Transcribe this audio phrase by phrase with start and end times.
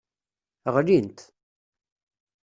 [0.75, 1.19] Ɣlint.